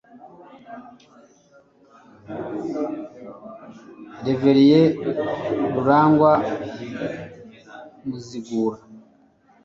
Reverien 4.25 4.85
Rurangwa 5.73 6.31
Muzigura 8.07 8.79